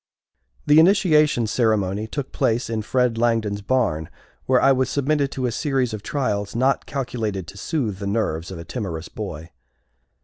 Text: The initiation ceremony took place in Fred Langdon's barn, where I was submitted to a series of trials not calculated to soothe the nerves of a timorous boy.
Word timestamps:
The 0.65 0.79
initiation 0.79 1.45
ceremony 1.45 2.07
took 2.07 2.31
place 2.31 2.71
in 2.71 2.81
Fred 2.81 3.19
Langdon's 3.19 3.61
barn, 3.61 4.09
where 4.47 4.59
I 4.59 4.71
was 4.71 4.89
submitted 4.89 5.31
to 5.33 5.45
a 5.45 5.51
series 5.51 5.93
of 5.93 6.01
trials 6.01 6.55
not 6.55 6.87
calculated 6.87 7.45
to 7.49 7.57
soothe 7.59 7.99
the 7.99 8.07
nerves 8.07 8.49
of 8.49 8.57
a 8.57 8.65
timorous 8.65 9.09
boy. 9.09 9.51